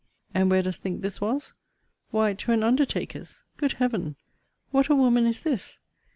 [0.33, 1.53] And where dost think this was?
[2.09, 3.43] Why to an undertaker's!
[3.57, 4.15] Good Heaven!
[4.71, 5.77] what a woman is this!